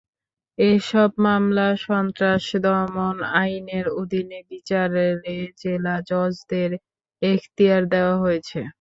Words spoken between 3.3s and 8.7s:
আইনের অধীনে বিচারে জেলা জজদের এখতিয়ার দেওয়া হয়েছে।